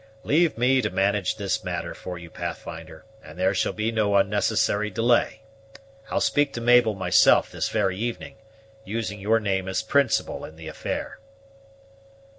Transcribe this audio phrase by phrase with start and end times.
[0.23, 4.89] Leave me to manage this matter for you, Pathfinder, and there shall be no unnecessary
[4.89, 5.43] delay.
[6.09, 8.37] I'll speak to Mabel myself this very evening,
[8.83, 11.19] using your name as principal in the affair."